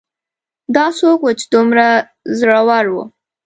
دا 0.75 0.85
څوک 0.99 1.19
و 1.23 1.27
چې 1.39 1.45
دومره 1.53 1.87
زړور 2.39 2.85
و 2.93 2.95